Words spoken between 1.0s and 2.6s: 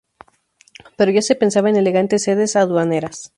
ya se pensaba en elegantes sedes